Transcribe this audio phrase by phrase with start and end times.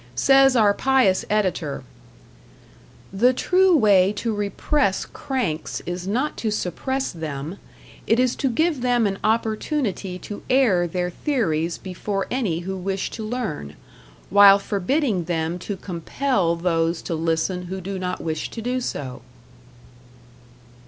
[0.15, 1.83] Says our pious editor:
[3.13, 7.59] The true way to repress cranks is not to suppress them;
[8.07, 13.11] it is to give them an opportunity to air their theories before any who wish
[13.11, 13.75] to learn,
[14.31, 19.21] while forbidding them to compel those to listen who do not wish to do so.